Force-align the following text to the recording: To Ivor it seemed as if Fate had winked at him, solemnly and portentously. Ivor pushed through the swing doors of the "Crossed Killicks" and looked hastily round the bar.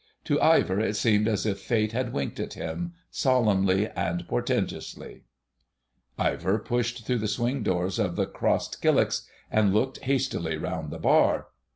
To 0.23 0.41
Ivor 0.41 0.79
it 0.79 0.95
seemed 0.95 1.27
as 1.27 1.45
if 1.45 1.59
Fate 1.59 1.91
had 1.91 2.11
winked 2.11 2.39
at 2.39 2.55
him, 2.55 2.93
solemnly 3.11 3.87
and 3.89 4.27
portentously. 4.27 5.25
Ivor 6.17 6.57
pushed 6.57 7.05
through 7.05 7.19
the 7.19 7.27
swing 7.27 7.61
doors 7.61 7.99
of 7.99 8.15
the 8.15 8.25
"Crossed 8.25 8.81
Killicks" 8.81 9.27
and 9.51 9.75
looked 9.75 9.99
hastily 9.99 10.57
round 10.57 10.89
the 10.89 10.97
bar. 10.97 11.49